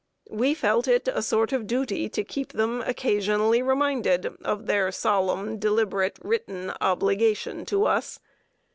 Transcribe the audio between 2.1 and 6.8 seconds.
keep them occasionally reminded of their solemn, deliberate, written